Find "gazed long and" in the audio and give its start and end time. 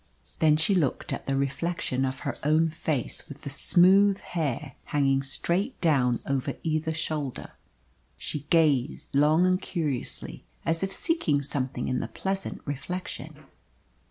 8.49-9.61